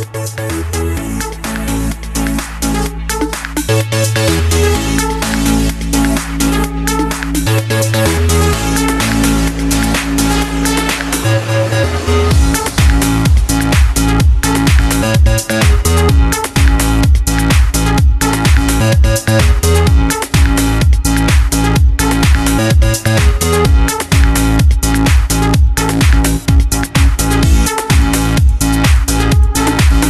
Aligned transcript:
Thank 0.00 1.47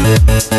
Thank 0.08 0.57